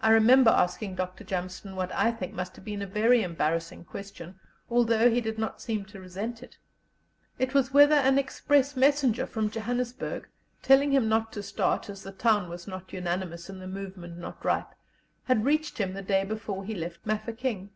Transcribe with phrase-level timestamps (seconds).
[0.00, 1.24] I remember asking Dr.
[1.24, 4.38] Jameson what I think must have been a very embarrassing question,
[4.70, 6.58] although he did not seem to resent it.
[7.40, 10.28] It was whether an express messenger from Johannesburg,
[10.62, 14.44] telling him not to start, as the town was not unanimous and the movement not
[14.44, 14.74] ripe,
[15.24, 17.70] had reached him the day before he left Mafeking.